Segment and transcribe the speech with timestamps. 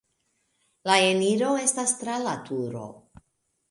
[0.91, 2.87] La eniro estas tra la turo.